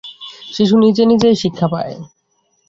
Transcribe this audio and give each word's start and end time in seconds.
শিশু 0.51 0.75
নিজে 0.77 1.03
নিজেই 1.05 1.35
শিক্ষা 1.43 1.67
পায়। 1.73 1.93